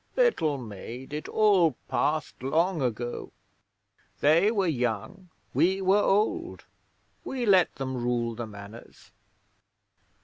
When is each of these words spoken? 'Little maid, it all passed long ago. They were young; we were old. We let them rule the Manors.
'Little 0.17 0.57
maid, 0.57 1.13
it 1.13 1.27
all 1.29 1.73
passed 1.87 2.41
long 2.41 2.81
ago. 2.81 3.31
They 4.19 4.49
were 4.49 4.65
young; 4.65 5.29
we 5.53 5.79
were 5.79 6.01
old. 6.01 6.65
We 7.23 7.45
let 7.45 7.75
them 7.75 7.95
rule 8.03 8.33
the 8.33 8.47
Manors. 8.47 9.11